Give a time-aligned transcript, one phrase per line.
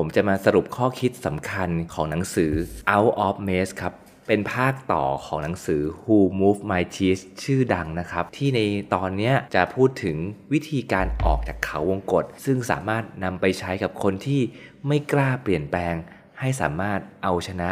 [0.00, 2.52] ผมจะมาสรุปข้อคิดสำคัญของหนังสือ
[2.94, 3.92] Out of Maze ครับ
[4.28, 8.60] เป็นภาคต่อของหนังสือ Who Moved My Cheese ชื่อดังนะครับ ที่ใน
[8.94, 10.16] ตอนนี้จะพูดถึง
[10.52, 14.40] วิธีการออกจากเขาวงกฏซึ่งสามารถนำไปใช้กับคนที่
[14.86, 15.94] ไม่กล้าเปลี่ยนแปลง
[16.40, 17.70] ให้สามารถเอาชนะ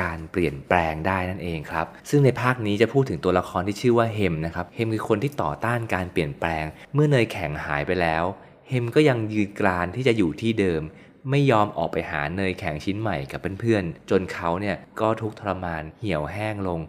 [0.00, 6.64] การเปลี่ยนแปลงได้นั่นเองครับ ซึ่งในภาคนี้จะพูดถึงตัวละครที่ชื่อว่าเฮมนะครับ เฮมคือคนที่ต่อต้านการเปลี่ยนแปลง
[6.94, 8.24] เมื่อเนยแข็งหายไปแล้ว
[8.68, 10.82] เฮมก็ยังยืนกรานที่จะอยู่ที่เดิม
[11.30, 16.80] ไม่ยอมออกไปหาเนยแข็งชิ้นใหม่กับเพื่อนๆ จนเขาเนี่ยก็ทุกข์ทรมานเหี่ยวแห้งลง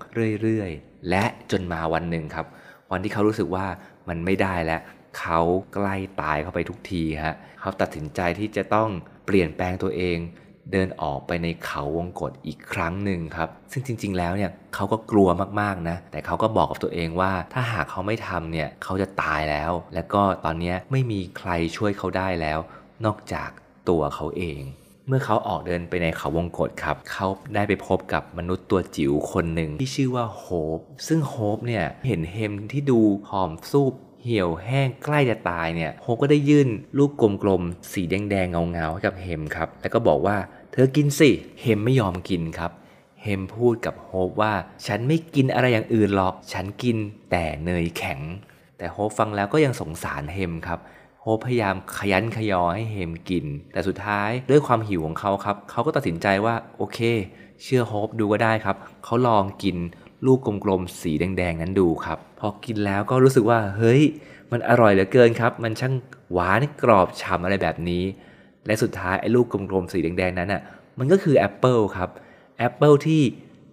[0.42, 2.46] เรื่อยๆ และจนมาวันหนึ่งครับ
[2.92, 3.66] วันที่เขารู้สึกว่า
[4.10, 4.82] มันไม่ได้แล้ว
[5.20, 5.40] เขา
[5.74, 8.90] ใกล้ตายเข้าไปทุกทีฮะเขาตัดสินใจที่จะต้อง
[9.26, 10.18] เปลี่ยนแปลงตัวเอง
[10.72, 15.30] เดินออกไปในเขาวงกฏอีกครั้งหนึ่งครับ ซึ่งจริง ๆ แล้วเนี่ยเขาก็กลัว
[15.62, 22.60] มากๆนะ แต่เขาก็บอกกับตัวเองว่า ถ้าหากเขาไม่ทำเนี่ยเขาจะตายแล้ว แล้วก็ตอนนี้ไม่มีใครช่วยเขาได้แล้ว
[23.06, 23.50] นอกจาก
[23.90, 24.62] ตัวเขาเอง
[25.08, 30.46] เมื่อเขาออกเดินไปในเขาวงกฏครับ เขาได้ไปพบกับมนุษย์ตัวจิ๋วคนหนึ่งที่ชื่อว่าโฮ
[30.78, 40.38] ปซึ่งโฮปเนี่ยเห็นเฮมที่ดูผอมซูบเหี่ยวแห้งใกล้จะตายเนี่ยโฮปก็ได้ยื่นลูกกลมๆ สีแดงๆ เงาๆให้กับเฮมครับ แล้วก็บอกว่า
[40.72, 41.30] เธอกินสิ
[41.62, 42.72] เฮมไม่ยอมกินครับ
[43.24, 44.54] เฮมพูดกับโฮปว่า
[44.88, 46.98] ฉันไม่กินอะไรอย่างอื่นหรอก ฉันกิน
[47.32, 48.20] แต่เนยแข็ง
[48.78, 50.80] แต่โฮปฟังแล้วก็ยังสงสารเฮมครับ
[51.28, 57.00] โฮปพยายามขยันขยอให้เฮมกิน แต่สุดท้ายด้วยความหิวของเขาครับ เขาก็ตัดสินใจว่าโอเค
[57.64, 59.78] เชื่อโฮปดูก็ได้ครับ เขาลองกิน
[60.26, 64.02] ลูกกลมๆสีแดงๆนั้นดูครับ พอกินแล้วก็รู้สึกว่า เฮ้ย
[64.52, 65.94] มันอร่อยเหลือเกินครับ มันช่าง
[66.32, 68.04] หวานกรอบฉ่ำอะไรแบบนี้
[68.66, 70.62] และสุดท้ายไอ้ลูกกลมๆสีแดงๆนั้นอะ
[71.00, 72.10] มันก็คือแอปเปิลครับ
[72.58, 73.22] แอปเปิลที่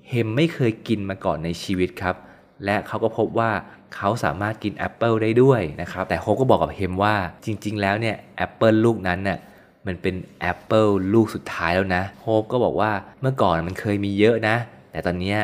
[0.09, 2.17] เฮมไม่เคยกินมาก่อนในชีวิตครับ
[2.65, 3.51] และเขาก็พบว่า
[3.97, 9.39] เขาสามารถกินแอปเปิลได้ด้วยนะครับแต่โฮปก็บอกกับเฮมว่าจริง ๆ แล้วเนี่ยแอปเปิลลูกนั้นน่ะ
[9.87, 14.57] มันเป็นแอปเปิลลูกสุดท้ายแล้วนะโฮปก็บอกว่าเมื่อก่อนมันเคยมีเยอะนะ
[14.93, 15.37] แต่ตอนนี้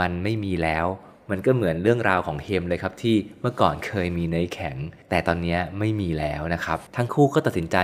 [0.00, 0.86] มันไม่มีแล้ว
[1.30, 4.76] มันก็เหมือนเรื่องราวของเฮมเลยครับที่เมื่อก่อนเคยมีเนยแข็ง
[5.10, 7.76] แต่ตอนนี้ไม่มีแล้วนะครับ ทั้งคู่ก็ตัดสินใจ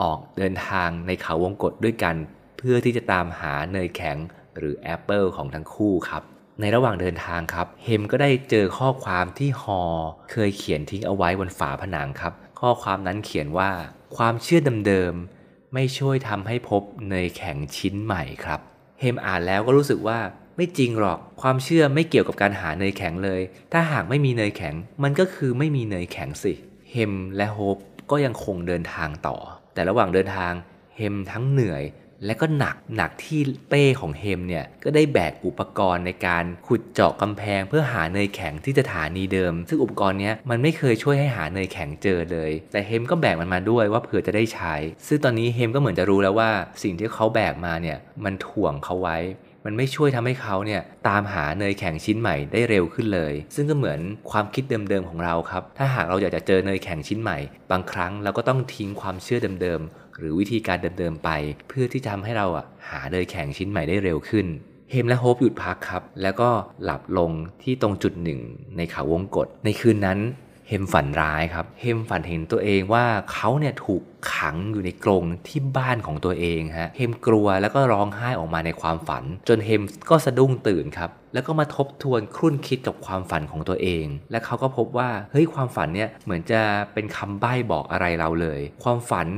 [0.00, 2.14] ออกเดินทางในเขาวงกฏด้วยกัน
[2.58, 4.16] เพื่อที่จะตามหาเนยแข็ง
[4.56, 6.22] หรือแอปเปิลของทั้งคู่ครับ
[6.60, 9.82] ในระหว่างเดินทางครับเฮมก็ได้เจอข้อความที่ฮอ
[10.30, 13.70] เคยเขียนทิ้งเอาไว้บนฝาผนังครับ ข้อความนั้นเขียนว่า
[14.16, 18.60] ความเชื่อเดิมๆไม่ช่วยทำให้พบเนยแข็งชิ้นใหม่ครับ
[19.00, 20.18] เฮมอ่านแล้วก็รู้สึกว่า
[20.56, 23.40] ไม่จริงหรอกความเชื่อไม่เกี่ยวกับการหาเนยแข็งเลย
[23.72, 26.52] ถ้าหากไม่มีเนยแข็ง มันก็คือไม่มีเนยแข็งสิ
[26.92, 27.76] เฮมและโฮป
[28.10, 29.36] ก็ยังคงเดินทางต่อ
[29.74, 30.52] แต่ระหว่างเดินทาง
[30.96, 31.82] เฮมทั้งเหนื่อย
[32.26, 44.74] และก็หนักหนักที่เป้ของเฮมเนี่ย ก็ได้แบกอุปกรณ์ในการขุดเจาะกำแพงเพื่อหาเนยแข็งที่สถานีเดิม ซึ่งอุปกรณ์นี้มันไม่เคยช่วยให้หาเนยแข็งเจอเลย แต่เฮมก็แบกมันมาด้วยว่าเผื่อจะได้ใช้
[45.06, 46.50] ซึ่งตอนนี้เฮมก็เหมือนจะรู้แล้วว่า
[46.82, 49.18] สิ่งที่เขาแบกมาเนี่ยมันถ่วงเขาไว้
[49.66, 57.38] มันไม่ช่วยทำให้เขาเนี่ยตามหาเนยแข็งชิ้นใหม่ได้เร็วขึ้นเลย ซึ่งก็เหมือนความคิดเดิมๆของเราครับ ถ้าหากเราอยากจะเจอเนยแข็งชิ้นใหม่
[57.70, 61.30] บางครั้งเราก็ต้องทิ้งความเชื่อเดิมๆ หรือวิธีการเดิมๆไป
[61.68, 64.46] เพื่อที่จะทำให้เราอะหาเนยแข็งชิ้นใหม่ได้เร็วขึ้น
[64.90, 66.50] เฮมและโฮปหยุดพักครับ แล้วก็
[66.84, 67.30] หลับลง
[67.62, 68.40] ที่ตรงจุดหนึ่ง
[68.76, 70.20] ในเขาวงกฏในคืนนั้น
[70.68, 74.02] เฮมฝันร้ายครับ เฮมฝันเห็นตัวเองว่าเขาเนี่ยถูก
[74.34, 86.60] ขังอยู่ในกรงที่บ้านของตัวเองฮะ เฮมกลัวแล้วก็ร้องไห้ออกมาในความฝัน จนเฮมก็สะดุ้งตื่นครับ แล้วก็มาทบทวนครุ่นคิดกับความฝันของตัวเอง และเขาก็พบว่าเฮ้ยความฝันเนี่ยเหมือนจะ
[86.94, 89.28] เป็นคำใบ้บอกอะไรเราเลย ความฝัน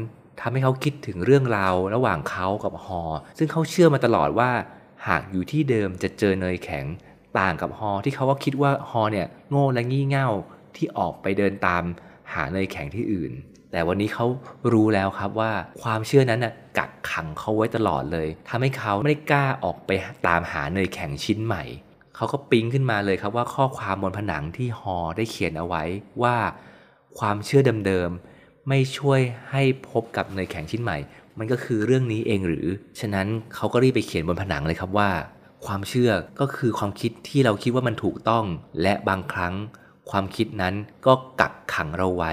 [0.41, 3.03] ทำให้เขาคิดถึงเรื่องราวระหว่างเขากับฮอ
[3.39, 4.51] ซึ่งเขาเชื่อมาตลอดว่า
[5.09, 6.85] หากอยู่ที่เดิมจะเจอเนยแข็ง
[7.39, 10.29] ต่างกับฮอที่เขาก็คิดว่าฮอเนี่ยโง่และงี่เง่า
[10.77, 11.83] ที่ออกไปเดินตาม
[12.33, 13.33] หาเนยแข็งที่อื่น
[13.73, 14.27] แต่วันนี้เขา
[14.73, 15.53] รู้แล้วครับว่า
[15.83, 19.91] ความเชื่อนั้นน่ะกักขังเขาไว้ตลอดเลยทำให้เขาไม่ได้กล้าออกไป
[20.27, 21.65] ตามหาเนยแข็งชิ้นใหม่
[22.17, 25.83] เขาก็ปิ๊งขึ้นมาเลยครับว่าข้อความบนผนังที่ฮอได้เขียนเอาไว้
[26.23, 26.37] ว่า
[27.19, 28.40] ความเชื่อเดิมๆ
[28.71, 29.21] ไม่ช่วย
[29.51, 30.99] ให้พบกับเนยแข็งชิ้นใหม่
[31.39, 32.67] มันก็คือเรื่องนี้เองหรือ
[33.01, 35.11] ฉะนั้นเขาก็รีบไปเขียนบนผนังเลยครับว่า
[35.67, 38.45] ความเชื่อก็คือความคิดที่เราคิดว่ามันถูกต้อง
[38.83, 39.55] และบางครั้ง
[40.11, 40.75] ความคิดนั้น
[41.07, 42.33] ก็กักขังเราไว้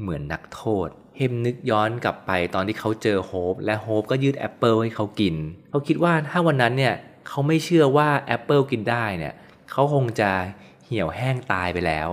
[0.00, 5.34] เหมือนนักโทษ เฮมนึกย้อนกลับไปตอนที่เขาเจอโฮปและโฮปก็ยื่นแอปเปิลให้เขากิน
[5.70, 6.94] เขาคิดว่าถ้าวันนั้นเนี่ย
[7.28, 9.34] เขาไม่เชื่อว่าแอปเปิลกินได้เนี่ย
[9.70, 10.30] เขาคงจะ
[10.84, 12.08] เหี่ยวแห้งตายไปแล้ว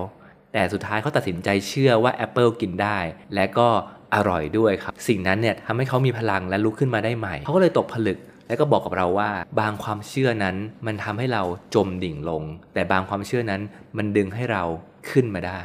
[0.52, 2.98] แต่สุดท้ายเขาตัดสินใจเชื่อว่าแอปเปิลกินได้
[3.34, 3.68] และก็
[4.14, 8.18] อร่อยด้วยครับ สิ่งนั้นเนี่ยทำให้เขามีพลังและลุกขึ้นมาได้ใหม่ เขาก็เลยตกผลึก
[8.48, 10.56] แล้วก็บอกกับเราว่า บางความเชื่อนั้น
[10.86, 11.42] มันทำให้เรา
[11.74, 12.42] จมดิ่งลง
[12.74, 13.60] แต่บางความเชื่อนั้น
[13.96, 14.62] มันดึงให้เรา
[15.10, 15.62] ขึ้นมาได้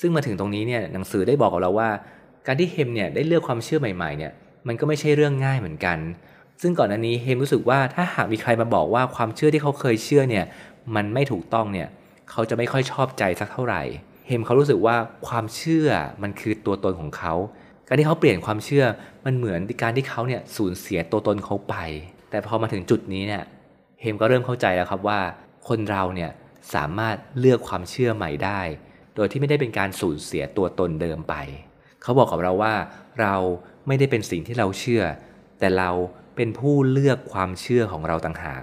[0.00, 1.88] ซึ่งมาถึงตรงนี้เนี่ยหนังสือได้บอกกับเราว่า
[2.46, 4.32] การที่เฮมเนี่ยได้เลือกความเชื่อใหม่ๆเนี่ย
[4.66, 5.98] มันก็ไม่ใช่เรื่องง่ายเหมือนกัน
[6.62, 10.44] ซึ่งก่อนอันนี้เฮมรู้สึกว่าถ้าหากมีใครมาบอกว่าความเชื่อที่เขาเคยเชื่อเนี่ย
[10.94, 11.88] มันไม่ถูกต้องเนี่ย
[12.30, 13.82] เขาจะไม่ค่อยชอบใจสักเท่าไหร่
[14.26, 14.96] เฮมเขารู้สึกว่า
[15.28, 15.88] ความเชื่อ
[16.22, 17.34] มันคือตัวตนของเขา
[17.86, 18.84] การที่เขาเปลี่ยนความเชื่อ
[19.24, 21.76] มันเหมือนการที่เขาเนี่ยสูญเสียตัวตนเขาไป
[22.30, 23.44] แต่พอมาถึงจุดนี้เนี่ย
[24.00, 25.20] เฮมก็เริ่มเข้าใจแล้วครับว่า
[25.68, 26.30] คนเราเนี่ย
[26.74, 28.60] สามารถเลือกความเชื่อใหม่ได้
[29.14, 31.34] โดยที่ไม่ได้เป็นการสูญเสียตัวตนเดิมไป
[32.02, 32.74] เขาบอกกับเราว่า
[33.20, 33.34] เรา
[33.86, 35.02] ไม่ได้เป็นสิ่งที่เราเชื่อ
[35.58, 35.90] แต่เรา
[36.36, 38.62] เป็นผู้เลือกความเชื่อของเราต่างหาก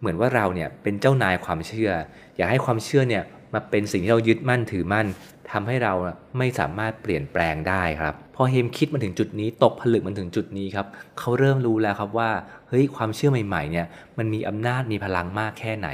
[0.00, 1.90] เหมือนว่าเราเนี่ยเป็นเจ้านายความเชื่อ
[2.36, 5.06] อยากให้ความเชื่อเนี่ยมาเป็นสิ่งที่เรายึดมั่นถือมั่น
[5.52, 5.94] ทำให้เรา
[6.38, 10.86] ไม่สามารถเปลี่ยนแปลงได้ครับพอเฮมคิดมาถึงจุดนี้ตกผลึกมันถึงจุดนี้ครับ
[11.18, 12.30] เขาเริ่มรู้แล้วครับว่า
[12.68, 13.86] เฮ้ยความเชื่อใหม่ๆเนี่ย
[14.18, 15.88] มันมีอำนาจมีพลังมากแค่ไหน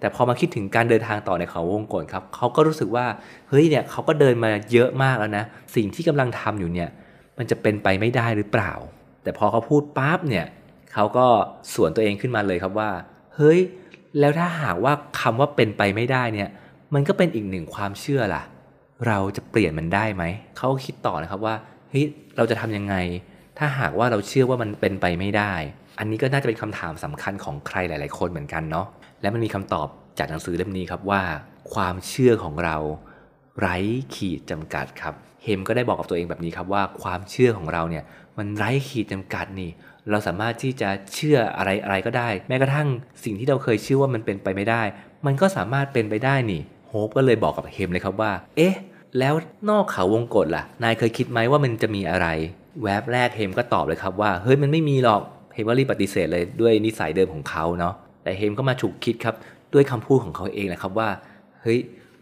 [0.00, 3.06] แต่พอมาคิดถึงการเดินทางต่อในเขาวงกฏครับเขาก็รู้สึกว่า
[3.48, 5.44] เฮ้ยเนี่ยเขาก็เดินมาเยอะมากแล้วนะ
[5.76, 6.88] สิ่งที่กำลังทำอยู่เนี่ย
[7.38, 8.72] มันจะเป็นไปไม่ได้หรือเปล่า
[9.22, 10.46] แต่พอเขาพูดปั๊บเนี่ย
[10.92, 11.26] เขาก็
[11.74, 12.90] สวนตัวเองขึ้นมาเลยครับว่า
[13.36, 13.58] เฮ้ย
[14.18, 16.48] แล้วถ้าหากว่าคำว่าเป็นไปไม่ได้เนี่ย
[16.94, 18.42] มันก็เป็นอีกหนึ่งความเชื่อล่ะ
[19.06, 20.24] เราจะเปลี่ยนมันได้ไหม
[20.56, 21.54] เขาคิดต่อนะครับว่า
[21.90, 22.06] เฮ้ย
[22.36, 22.94] เราจะทำยังไง
[23.58, 25.52] ถ้าหากว่าเราเชื่อว่ามันเป็นไปไม่ได้
[25.98, 28.86] อันนี้ก็น่าจะเป็นคำถามสำคัญของใครหลาย ๆ คนเหมือนกันเนาะ
[29.20, 29.88] และมันมีคำตอบ
[30.18, 31.22] จากหนังสือเล่มนี้ครับว่า
[31.74, 32.76] ความเชื่อของเรา
[33.60, 33.76] ไร้
[34.14, 38.04] ขีดจำกัดครับ เฮมก็ได้บอกกับตัวเองแบบนี้ครับว่าความเชื่อของเราเนี่ย
[38.38, 39.70] มันไร้ขีดจำกัดนี่
[40.10, 42.88] เราสามารถที่จะเชื่ออะไรอะไรก็ได้ แม้กระทั่ง
[43.24, 44.82] สิ่งที่เราเคยเชื่อว่ามันเป็นไปไม่ได้
[45.26, 48.74] มันก็สามารถเป็นไปได้นี่โฮปก็เลยบอกกับเฮมเลยครับว่า เอ๊ะ
[49.18, 49.34] แล้ว
[49.70, 52.26] นอกเขาวงกฏล่ะ นายเคยคิดไหมว่ามันจะมีอะไร
[52.82, 55.22] แวบแรกเฮมก็ตอบเลยครับว่า เฮ้ยมันไม่มีหรอก
[55.54, 59.34] เฮมก็รีบปฏิเสธเลยด้วยนิสัยเดิมของเขาเนาะ แต่เฮมก็มาฉุกคิดครับ
[59.74, 61.08] ด้วยคำพูดของเขาเองนะครับว่า
[61.60, 61.78] เฮ้ย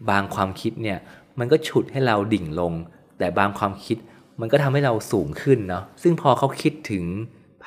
[0.09, 0.97] บางความคิดเนี่ย
[1.39, 2.73] มันก็ฉุดให้เราดิ่งลง
[3.19, 3.97] แต่บางความคิด
[4.41, 7.03] มันก็ทำให้เราสูงขึ้นเนาะ ซึ่งพอเขาคิดถึง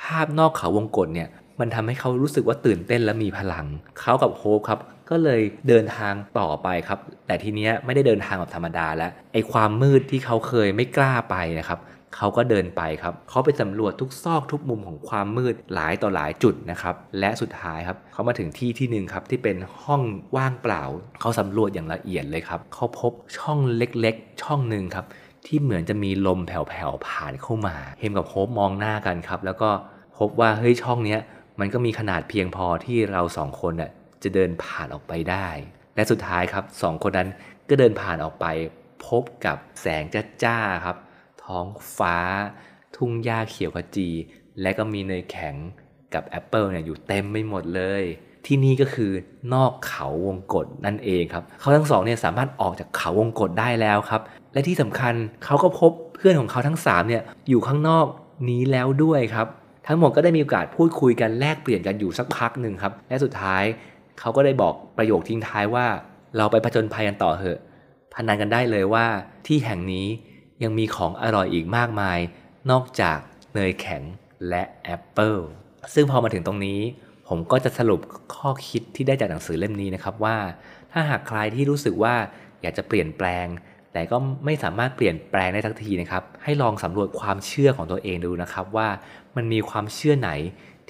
[0.03, 1.29] ภาพนอกเขาวงกฏเนี่ย
[1.59, 3.65] มันทำให้เขารู้สึกว่าตื่นเต้นและมีพลัง
[3.99, 4.79] เขากับโฮปครับ
[5.09, 11.79] ก็เลยเดินทางต่อไปครับ แต่ทีเนี้ยไม่ได้เดินทางแบบธรรมดาแล้วไอความมืดที่เขาเคยไม่กล้าไปนะครับ
[12.17, 20.01] เขาก็เดินไปครับ เขาไปสำรวจทุกซอกทุกมุมของความมืดหลายต่อหลายจุดนะครับ และสุดท้ายครับ เขามาถึงที่ที่หนึ่งครับที่เป็นห้อง
[20.35, 20.83] ว่างเปล่า
[21.19, 25.05] เขาสำรวจอย่างละเอียดเลยครับ เขาพบช่องเล็กๆ ช่องหนึ่งครับ
[25.45, 29.69] ที่เหมือนจะมีลมแผ่วๆผ่านเข้ามา เฮมกับโฮปมองหน้ากันครับ แล้วก็
[30.17, 31.19] พบว่าเฮ้ยช่องเนี้ย
[31.59, 33.91] มันก็มีขนาดเพียงพอที่เราสองคนน่ะ
[34.23, 35.47] จะเดินผ่านออกไปได้
[35.95, 37.29] และสุดท้ายครับสองคนนั้น
[37.69, 38.45] ก็เดินผ่านออกไป
[39.07, 40.03] พบกับแสง
[40.43, 40.97] จ้าๆครับ
[41.43, 41.65] ท้อง
[41.97, 42.17] ฟ้า
[42.95, 44.09] ทุ่งหญ้าเขียวขจี
[44.61, 45.55] และก็มีเนยแข็ง
[46.13, 48.03] กับแอปเปิลเนี่ยอยู่เต็มไปหมดเลย
[48.45, 49.11] ที่นี่ก็คือ
[49.53, 54.21] นอกเขาวงกตนั่นเองครับ เขาทั้งสองเนี่ยสามารถออกจากเขาวงกตได้แล้วครับ
[54.53, 55.13] และที่สำคัญ
[55.45, 58.05] เขาก็พบเพื่อนของเขาทั้ง3เนี่ยอยู่ข้างนอก
[58.49, 59.47] นี้แล้วด้วยครับ
[59.87, 63.63] ทั้งหมดก็ได้มีโอกาสพูดคุยกันแลกเปลี่ยนกันอยู่สักพักหนึ่งครับ และสุดท้าย
[64.19, 65.85] เขาก็ได้บอกประโยคทิ้งท้ายว่า
[66.37, 67.59] เราไปผจญภัยกันต่อเถอะ
[68.13, 69.05] พนันกันได้เลยว่า
[69.47, 70.07] ที่แห่งนี้
[70.63, 72.19] ยังมีของอร่อยอีกมากมาย
[72.71, 73.17] นอกจาก
[73.53, 74.03] เนยแข็ง
[74.49, 75.35] และแอปเปิล
[75.93, 76.79] ซึ่งพอมาถึงตรงนี้
[77.27, 77.99] ผมก็จะสรุป
[78.35, 80.37] ข้อคิดที่ได้จากหนังสือเล่มนี้นะครับว่า
[80.91, 82.15] ถ้าหากใครที่รู้สึกว่า
[82.61, 83.45] อยากจะเปลี่ยนแปลง
[83.93, 88.87] แต่ก็ไม่สามารถเปลี่ยนแปลงได้ทักทีนะครับ ให้ลองสำรวจความเชื่อของตัวเองดูนะครับ ว่า
[89.35, 90.29] มันมีความเชื่อไหน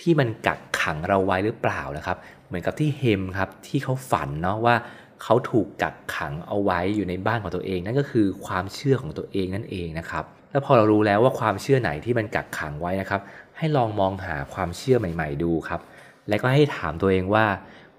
[0.02, 4.76] ที่มันกักขังเราไว้หรือเปล่านะครับ เหมือนกับที่เฮมครับที่เขาฝันเนาะว่า
[5.24, 13.22] เขาถูกกักขังเอาไว้อยู่ในบ้านของตัวเอง นั่นก็คือความเชื่อของตัวเองนั่นเองนะครับ แล้วพอเรารู้แล้วว่าความเชื่อไหนที่มันกักขังไว้นะครับ
[13.58, 15.82] ให้ลองมองหาความเชื่อใหม่ ๆ ดูครับ
[16.30, 17.46] และก็ให้ถามตัวเองว่า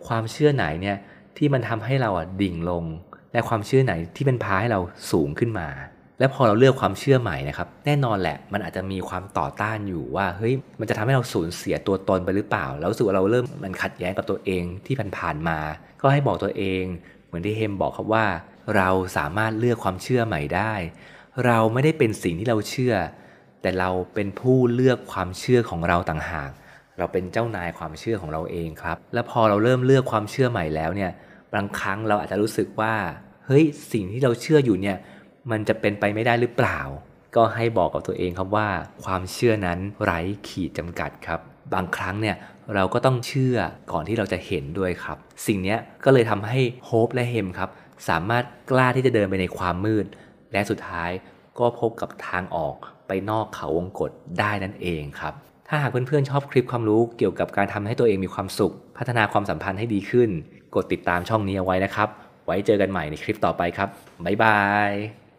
[0.06, 0.96] ความเชื่อไหนเนี่ย
[1.36, 2.84] ที่มันทำให้เราอะดิ่งลง
[3.32, 5.68] และความเชื่อไหนที่เป็นพาให้เราสูงขึ้นมา
[6.18, 15.58] และพอเราเลือกความเชื่อใหม่นะครับ แน่นอนแหละ มันอาจจะมีความต่อต้านอยู่ว่าเฮ้ยมันจะทำให้เราสูญเสียตัวตนไปหรือเปล่า แล้วสึกว่าเราเริ่มมันขัดแย้งกับตัวเองที่ผ่านๆมา
[16.02, 16.82] ก็ให้บอกตัวเอง
[17.26, 18.26] เหมือนที่เฮมบอกครับว่า
[18.76, 20.72] เราสามารถเลือกความเชื่อใหม่ได้
[21.46, 22.94] เราไม่ได้เป็นสิ่งที่เราเชื่อ
[23.62, 26.50] แต่เราเป็นผู้เลือกความเชื่อของเราต่างหาก
[26.98, 31.10] เราเป็นเจ้านายความเชื่อของเราเองครับ และพอเราเริ่มเลือกความเชื่อใหม่แล้วเนี่ย
[31.54, 32.94] บางครั้งเราอาจจะรู้สึกว่า
[33.46, 34.96] เฮ้ยสิ่งที่เราเชื่ออยู่เนี่ย
[35.50, 36.80] มันจะเป็นไปไม่ได้หรือเปล่า
[37.36, 38.68] ก็ให้บอกกับตัวเองครับว่า
[39.04, 41.40] ความเชื่อนั้นไร้ขีดจำกัดครับ
[41.74, 42.36] บางครั้งเนี่ย
[42.74, 43.56] เราก็ต้องเชื่อ
[43.92, 45.16] ก่อนที่เราจะเห็นด้วยครับ
[45.46, 47.70] สิ่งนี้ก็เลยทำให้โฮปและเฮมครับ
[48.08, 50.06] สามารถกล้าที่จะเดินไปในความมืด
[50.52, 51.10] และสุดท้าย
[51.58, 52.76] ก็พบกับทางออก
[53.08, 55.34] ไปนอกเขาวงกฏได้นั่นเองครับ
[55.68, 60.30] ถ้าหากเพื่อนๆชอบคลิปความรู้เกี่ยวกับการทำให้ตัวเองมีความสุข พัฒนาความสัมพันธ์ให้ดีขึ้น
[60.74, 62.08] กดติดตามช่องนี้เอาไว้นะครับ
[62.46, 63.88] ไว้เจอกันใหม่ในคลิปต่อไปครับ
[64.24, 64.58] บ๊ายบา
[64.90, 65.29] ย